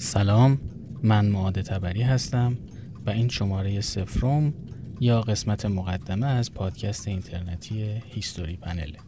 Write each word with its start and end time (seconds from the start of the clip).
سلام 0.00 0.58
من 1.02 1.26
معاد 1.28 1.60
تبری 1.60 2.02
هستم 2.02 2.58
و 3.06 3.10
این 3.10 3.28
شماره 3.28 3.80
سفروم 3.80 4.54
یا 5.00 5.20
قسمت 5.20 5.66
مقدمه 5.66 6.26
از 6.26 6.54
پادکست 6.54 7.08
اینترنتی 7.08 8.02
هیستوری 8.06 8.56
پنله 8.56 8.98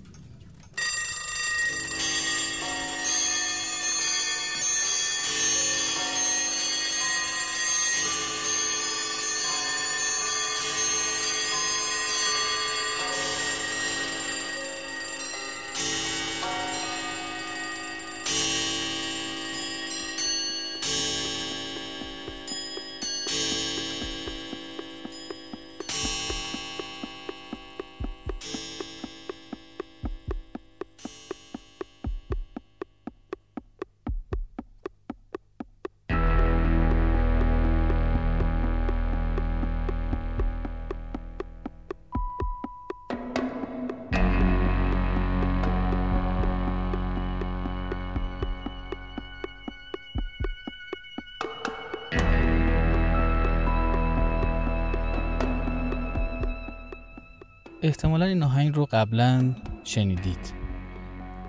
احتمالا 57.84 58.24
این 58.24 58.42
آهنگ 58.42 58.74
رو 58.74 58.86
قبلا 58.92 59.54
شنیدید. 59.84 60.54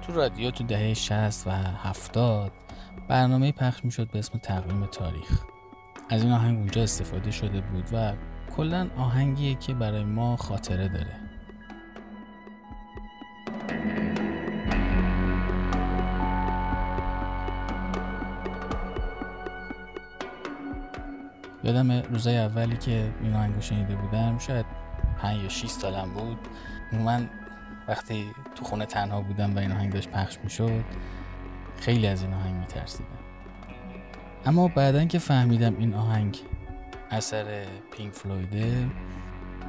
تو 0.01 0.13
رادیو 0.13 0.51
تو 0.51 0.63
دهه 0.63 0.93
60 0.93 1.47
و 1.47 1.51
70 1.51 2.51
برنامه 3.09 3.51
پخش 3.51 3.85
می‌شد 3.85 4.11
به 4.11 4.19
اسم 4.19 4.39
تقویم 4.39 4.85
تاریخ. 4.85 5.43
از 6.09 6.23
این 6.23 6.31
آهنگ 6.31 6.57
اونجا 6.57 6.83
استفاده 6.83 7.31
شده 7.31 7.61
بود 7.61 7.85
و 7.93 8.13
کلا 8.57 8.89
آهنگیه 8.97 9.55
که 9.55 9.73
برای 9.73 10.03
ما 10.03 10.37
خاطره 10.37 10.87
داره. 10.87 11.19
یادم 21.63 21.91
روزای 21.91 22.37
اولی 22.37 22.77
که 22.77 23.13
این 23.21 23.33
آهنگ 23.33 23.61
شنیده 23.61 23.95
بودم 23.95 24.37
شاید 24.37 24.82
5 25.23 25.43
یا 25.43 25.49
6 25.49 25.67
سالم 25.67 26.09
بود. 26.13 26.37
من 26.91 27.29
وقتی 27.87 28.25
تو 28.55 28.65
خونه 28.65 28.85
تنها 28.85 29.21
بودم 29.21 29.55
و 29.55 29.59
این 29.59 29.71
آهنگ 29.71 29.93
داشت 29.93 30.09
پخش 30.09 30.37
می‌شد 30.43 30.83
خیلی 31.79 32.07
از 32.07 32.21
این 32.21 32.33
آهنگ 32.33 32.55
میترسیدم. 32.55 33.09
اما 34.45 34.67
بعدا 34.67 35.05
که 35.05 35.19
فهمیدم 35.19 35.75
این 35.79 35.93
آهنگ 35.93 36.39
اثر 37.11 37.65
پینک 37.91 38.13
فلویده 38.13 38.87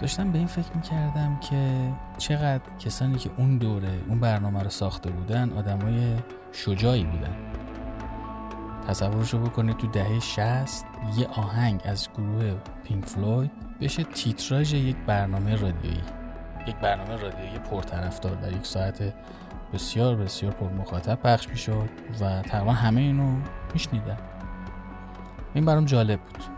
داشتم 0.00 0.32
به 0.32 0.38
این 0.38 0.46
فکر 0.46 0.72
می‌کردم 0.74 1.40
که 1.40 1.92
چقدر 2.18 2.62
کسانی 2.78 3.18
که 3.18 3.30
اون 3.36 3.58
دوره 3.58 3.92
اون 4.08 4.20
برنامه 4.20 4.62
رو 4.62 4.70
ساخته 4.70 5.10
بودن 5.10 5.52
آدمای 5.52 6.16
شجاعی 6.52 7.04
بودن. 7.04 7.36
تصورشو 8.88 9.38
بکنید 9.38 9.76
تو 9.76 9.86
دهه 9.86 10.20
60 10.20 10.84
یه 11.16 11.26
آهنگ 11.26 11.80
از 11.84 12.08
گروه 12.14 12.54
پینک 12.84 13.04
فلوید 13.04 13.50
بشه 13.80 14.04
تیتراژ 14.04 14.72
یک 14.72 14.96
برنامه 14.96 15.56
رادیویی. 15.56 16.00
یک 16.66 16.76
برنامه 16.76 17.16
رادیویی 17.16 17.58
پرطرفدار 17.58 18.34
در 18.34 18.52
یک 18.52 18.66
ساعت 18.66 19.14
بسیار 19.72 20.16
بسیار 20.16 20.52
پر 20.52 20.68
مخاطب 20.68 21.14
پخش 21.14 21.48
می‌شد 21.48 21.88
و 22.20 22.42
تقریبا 22.42 22.72
همه 22.72 23.00
اینو 23.00 23.36
میشنیدن. 23.72 24.16
این 25.54 25.64
برام 25.64 25.84
جالب 25.84 26.20
بود. 26.20 26.53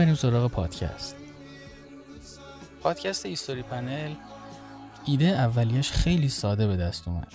بریم 0.00 0.14
سراغ 0.14 0.50
پادکست. 0.50 1.16
پادکست 2.82 3.26
ایستوری 3.26 3.62
پنل. 3.62 4.14
ایده 5.04 5.26
اولیش 5.26 5.90
خیلی 5.90 6.28
ساده 6.28 6.66
به 6.66 6.76
دست 6.76 7.08
اومد. 7.08 7.32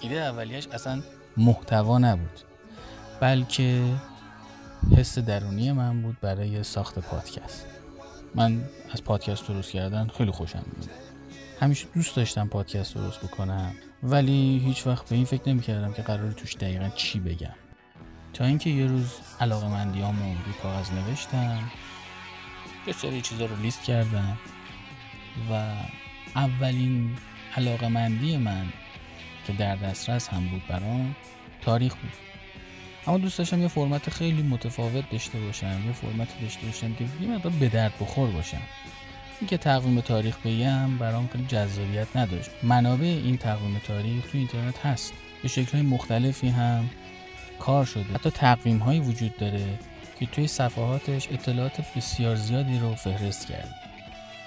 ایده 0.00 0.20
اولیش 0.20 0.68
اصلا 0.68 1.02
محتوا 1.36 1.98
نبود. 1.98 2.40
بلکه 3.20 3.84
حس 4.96 5.18
درونی 5.18 5.72
من 5.72 6.02
بود 6.02 6.20
برای 6.20 6.62
ساخت 6.62 6.98
پادکست. 6.98 7.66
من 8.34 8.62
از 8.92 9.04
پادکست 9.04 9.48
درست 9.48 9.70
کردن 9.70 10.08
خیلی 10.18 10.30
خوشم 10.30 10.64
میاد 10.76 10.90
همیشه 11.60 11.86
دوست 11.94 12.16
داشتم 12.16 12.48
پادکست 12.48 12.94
درست 12.94 13.20
بکنم 13.20 13.72
ولی 14.02 14.62
هیچ 14.64 14.86
وقت 14.86 15.08
به 15.08 15.16
این 15.16 15.24
فکر 15.24 15.48
نمی 15.48 15.60
کردم 15.60 15.92
که 15.92 16.02
قرار 16.02 16.32
توش 16.32 16.56
دقیقا 16.56 16.88
چی 16.88 17.20
بگم. 17.20 17.54
تا 18.32 18.44
اینکه 18.44 18.70
یه 18.70 18.86
روز 18.86 19.14
علاقه 19.40 19.68
مندیامو 19.68 20.34
روی 20.44 20.54
کاغذ 20.62 20.90
نوشتم 20.92 21.70
یه 22.86 22.92
سری 22.92 23.20
چیزا 23.20 23.46
رو 23.46 23.56
لیست 23.56 23.82
کردم 23.82 24.38
و 25.50 25.74
اولین 26.36 27.16
علاقه 27.56 27.88
مندی 27.88 28.36
من 28.36 28.66
که 29.46 29.52
در 29.52 29.76
دسترس 29.76 30.28
هم 30.28 30.48
بود 30.48 30.62
برام 30.68 31.16
تاریخ 31.60 31.94
بود. 31.94 32.12
اما 33.06 33.18
دوست 33.18 33.38
داشتم 33.38 33.62
یه 33.62 33.68
فرمت 33.68 34.10
خیلی 34.10 34.42
متفاوت 34.42 35.10
داشته 35.10 35.40
باشم 35.40 35.82
یه 35.86 35.92
فرمت 35.92 36.40
داشته 36.40 36.66
باشم 36.66 36.94
که 36.94 37.04
یه 37.20 37.28
مقدار 37.28 37.52
به 37.52 37.68
درد 37.68 37.92
بخور 38.00 38.30
باشم. 38.30 38.60
اینکه 39.40 39.56
تقویم 39.56 40.00
تاریخ 40.00 40.36
بگم 40.44 40.98
برام 40.98 41.28
خیلی 41.32 41.46
جذابیت 41.46 42.16
نداشت. 42.16 42.50
منابع 42.62 43.06
این 43.06 43.36
تقویم 43.36 43.80
تاریخ 43.86 44.30
تو 44.32 44.38
اینترنت 44.38 44.86
هست. 44.86 45.12
به 45.42 45.48
شکلهای 45.48 45.82
مختلفی 45.82 46.48
هم 46.48 46.90
کار 47.58 47.84
شده. 47.84 48.14
حتی 48.14 48.30
تقویم 48.30 48.78
هایی 48.78 49.00
وجود 49.00 49.36
داره 49.36 49.78
که 50.20 50.26
توی 50.26 50.46
صفحاتش 50.46 51.28
اطلاعات 51.30 51.94
بسیار 51.96 52.36
زیادی 52.36 52.78
رو 52.78 52.94
فهرست 52.94 53.46
کرد. 53.46 53.74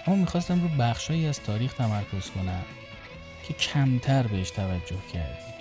اما 0.08 0.16
می‌خواستم 0.16 0.62
رو 0.62 0.68
بخشهایی 0.68 1.28
از 1.28 1.40
تاریخ 1.40 1.74
تمرکز 1.74 2.30
کنم 2.30 2.64
که 3.48 3.54
کمتر 3.54 4.24
بهش 4.28 4.52
توجه 4.52 4.98
کردیم 5.14 5.52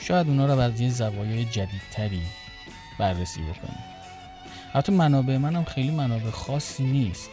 شاید 0.00 0.28
اونا 0.28 0.46
رو 0.46 0.60
از 0.60 0.80
یه 0.80 0.88
زوایای 0.88 1.44
جدیدتری 1.44 2.22
بررسی 2.98 3.40
بکنیم. 3.40 3.84
حتی 4.72 4.92
منابع 4.92 5.36
منم 5.36 5.64
خیلی 5.64 5.90
منابع 5.90 6.30
خاصی 6.30 6.84
نیست. 6.84 7.30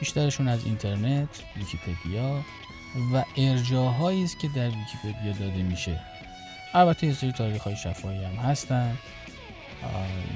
بیشترشون 0.00 0.48
از 0.48 0.64
اینترنت، 0.64 1.28
ویکیپدیا 1.56 2.44
و 3.12 3.24
ارجاع‌هایی 3.36 4.24
است 4.24 4.38
که 4.38 4.48
در 4.48 4.68
ویکیپدیا 4.68 5.32
داده 5.32 5.62
میشه. 5.62 6.00
البته 6.74 7.06
یه 7.06 7.12
سری 7.12 7.32
تاریخ 7.32 7.62
های 7.62 7.76
شفاهی 7.76 8.24
هم 8.24 8.34
هستن. 8.36 8.98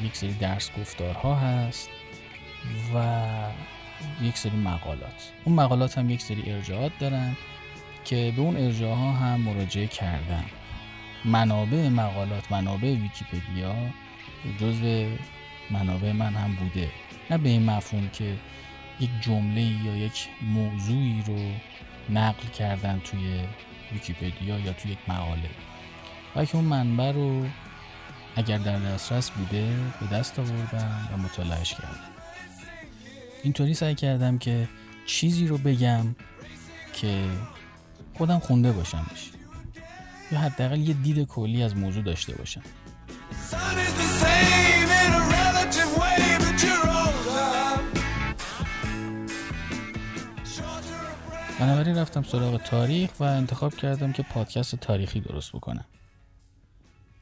یک 0.05 0.17
سری 0.17 0.33
درس 0.33 0.71
گفتارها 0.81 1.35
هست 1.35 1.89
و 2.95 3.25
یک 4.23 4.39
سری 4.39 4.57
مقالات. 4.57 5.33
اون 5.45 5.55
مقالات 5.57 5.99
هم 5.99 6.11
یک 6.11 6.23
سری 6.23 6.53
ارجاعات 6.53 6.93
دارن 6.99 7.37
که 8.05 8.33
به 8.37 8.43
اون 8.43 8.57
ارجاعها 8.57 9.13
هم 9.13 9.41
مراجعه 9.41 9.87
کردم 9.87 10.45
منابع 11.25 11.89
مقالات 11.89 12.53
منابع 12.53 12.89
ویکیپدیا 12.89 13.75
جزو 14.61 15.07
منابع 15.71 16.13
من 16.13 16.35
هم 16.35 16.55
بوده. 16.55 16.89
نه 17.31 17.39
به 17.39 17.49
این 17.49 17.65
مفهوم 17.65 18.09
که 18.09 18.35
یک 19.01 19.11
جمله 19.21 19.61
یا 19.61 19.97
یک 19.97 20.29
موضوعی 20.43 21.23
رو 21.27 21.39
نقل 22.11 22.49
کردن 22.49 23.01
توی 23.05 23.41
ویکیپدیا 23.93 24.59
یا 24.59 24.73
توی 24.73 24.91
یک 24.91 24.99
مقاله. 25.09 25.51
که 26.35 26.57
اون 26.57 26.65
منبع 26.65 27.13
رو 27.13 27.47
اگر 28.37 28.59
در 28.59 28.79
دسترس 28.79 29.31
بوده 29.31 29.77
به 30.01 30.17
دست 30.17 30.39
آوردم 30.39 31.09
و 31.15 31.17
مطالعهش 31.17 31.75
کردم. 31.75 32.11
اینطوری 33.43 33.75
سعی 33.75 33.95
کردم 33.95 34.39
که 34.39 34.69
چیزی 35.07 35.47
رو 35.47 35.59
بگم 35.59 36.17
که 36.93 37.25
خودم 38.15 38.39
خونده 38.39 38.73
باشمش. 38.73 39.31
یا 40.33 40.39
حداقل 40.39 40.79
یه 40.79 40.95
دید 40.95 41.27
کلی 41.27 41.63
از 41.63 41.77
موضوع 41.77 42.03
داشته 42.03 42.35
باشم. 42.35 42.63
بنابراین 51.61 51.99
رفتم 51.99 52.23
سراغ 52.23 52.63
تاریخ 52.63 53.11
و 53.21 53.25
انتخاب 53.25 53.75
کردم 53.75 54.13
که 54.13 54.23
پادکست 54.23 54.77
تاریخی 54.77 55.21
درست 55.21 55.53
بکنم. 55.53 55.85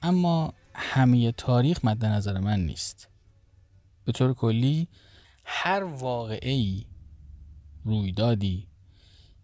اما 0.02 0.52
همه 0.74 1.32
تاریخ 1.32 1.84
مد 1.84 2.04
نظر 2.04 2.40
من 2.40 2.60
نیست. 2.66 3.08
به 4.04 4.12
طور 4.12 4.34
کلی 4.34 4.88
هر 5.44 5.84
واقعی 5.84 6.86
رویدادی 7.84 8.68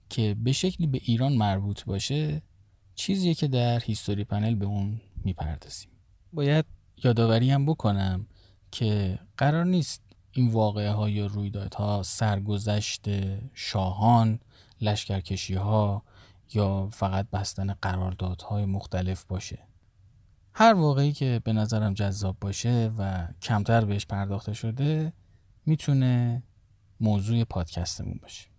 که 0.08 0.36
به 0.38 0.52
شکلی 0.52 0.86
به 0.86 1.00
ایران 1.02 1.32
مربوط 1.32 1.84
باشه 1.84 2.42
چیزیه 2.94 3.34
که 3.34 3.48
در 3.48 3.80
هیستوری 3.80 4.24
پنل 4.24 4.54
به 4.54 4.66
اون 4.66 5.00
می‌پردازیم. 5.24 5.90
باید 6.32 6.64
یادآوری 7.04 7.50
هم 7.50 7.66
بکنم 7.66 8.26
که 8.70 9.18
قرار 9.36 9.64
نیست 9.64 10.02
این 10.32 10.48
واقعه 10.48 10.90
ها 10.90 11.10
یا 11.10 11.26
رویدادها 11.26 12.02
سرگذشت 12.02 13.04
شاهان 13.54 14.40
لشکرکشی 14.80 15.54
ها 15.54 16.02
یا 16.54 16.88
فقط 16.92 17.30
بستن 17.30 17.72
قراردادهای 17.72 18.64
مختلف 18.64 19.24
باشه. 19.24 19.58
هر 20.54 20.74
واقعی 20.74 21.12
که 21.12 21.40
به 21.44 21.52
نظرم 21.52 21.94
جذاب 21.94 22.36
باشه 22.40 22.92
و 22.98 23.28
کمتر 23.42 23.84
بهش 23.84 24.06
پرداخته 24.06 24.52
شده 24.52 25.12
می‌تونه 25.66 26.42
موضوع 27.00 27.44
پادکستمون 27.44 28.18
باشه. 28.22 28.53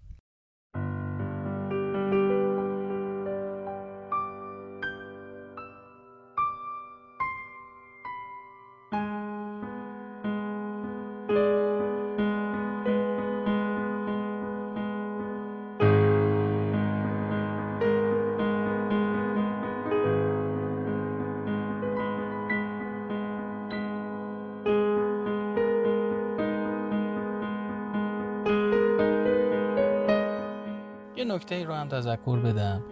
نکته 31.31 31.55
ای 31.55 31.63
رو 31.63 31.73
هم 31.73 31.89
تذکر 31.89 32.39
بدم. 32.39 32.83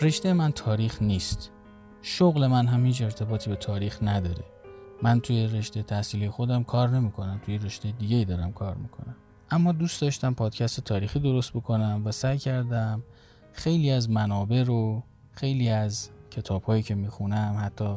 رشته 0.00 0.32
من 0.32 0.52
تاریخ 0.52 1.02
نیست. 1.02 1.52
شغل 2.02 2.46
من 2.46 2.66
هم 2.66 2.86
هیچ 2.86 3.02
ارتباطی 3.02 3.50
به 3.50 3.56
تاریخ 3.56 3.98
نداره. 4.02 4.44
من 5.02 5.20
توی 5.20 5.46
رشته 5.46 5.82
تحصیلی 5.82 6.30
خودم 6.30 6.64
کار 6.64 6.88
نمی‌کنم 6.88 7.40
توی 7.44 7.58
رشته 7.58 7.90
دیگه 7.90 8.16
ای 8.16 8.24
دارم 8.24 8.52
کار 8.52 8.74
می‌کنم. 8.74 9.16
اما 9.50 9.72
دوست 9.72 10.00
داشتم 10.00 10.34
پادکست 10.34 10.80
تاریخی 10.80 11.20
درست 11.20 11.52
بکنم 11.52 12.02
و 12.04 12.12
سعی 12.12 12.38
کردم 12.38 13.02
خیلی 13.52 13.90
از 13.90 14.10
منابع 14.10 14.62
رو 14.62 15.02
خیلی 15.32 15.68
از 15.68 16.10
کتاب 16.30 16.62
هایی 16.62 16.82
که 16.82 16.94
می‌خونم 16.94 17.56
حتی 17.64 17.94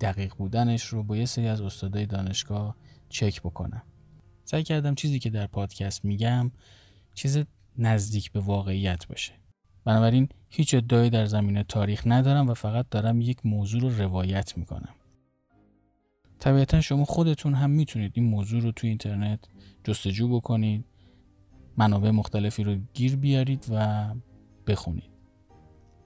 دقیق 0.00 0.34
بودنش 0.34 0.84
رو 0.84 1.02
با 1.02 1.16
یه 1.16 1.26
سری 1.26 1.48
از 1.48 1.60
استادای 1.60 2.06
دانشگاه 2.06 2.76
چک 3.08 3.42
بکنم. 3.42 3.82
سعی 4.44 4.62
کردم 4.62 4.94
چیزی 4.94 5.18
که 5.18 5.30
در 5.30 5.46
پادکست 5.46 6.04
میگم 6.04 6.50
چیز 7.14 7.38
نزدیک 7.78 8.32
به 8.32 8.40
واقعیت 8.40 9.06
باشه. 9.06 9.32
بنابراین 9.84 10.28
هیچ 10.48 10.74
ادعایی 10.74 11.10
در 11.10 11.26
زمینه 11.26 11.62
تاریخ 11.62 12.02
ندارم 12.06 12.48
و 12.48 12.54
فقط 12.54 12.86
دارم 12.90 13.20
یک 13.20 13.46
موضوع 13.46 13.80
رو 13.80 13.88
روایت 13.98 14.58
می‌کنم. 14.58 14.94
طبیعتا 16.38 16.80
شما 16.80 17.04
خودتون 17.04 17.54
هم 17.54 17.70
می‌تونید 17.70 18.12
این 18.14 18.26
موضوع 18.26 18.62
رو 18.62 18.72
توی 18.72 18.88
اینترنت 18.88 19.40
جستجو 19.84 20.28
بکنید 20.28 20.84
منابع 21.76 22.10
مختلفی 22.10 22.64
رو 22.64 22.76
گیر 22.94 23.16
بیارید 23.16 23.66
و 23.70 24.06
بخونید. 24.66 25.10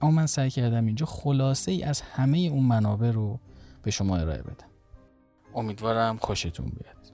اما 0.01 0.11
من 0.11 0.25
سعی 0.25 0.49
کردم 0.49 0.85
اینجا 0.85 1.05
خلاصه 1.05 1.71
ای 1.71 1.83
از 1.83 2.01
همه 2.01 2.37
اون 2.37 2.63
منابع 2.63 3.11
رو 3.11 3.39
به 3.83 3.91
شما 3.91 4.17
ارائه 4.17 4.41
بدم. 4.41 4.67
امیدوارم 5.55 6.17
خوشتون 6.17 6.65
بیاد. 6.65 7.13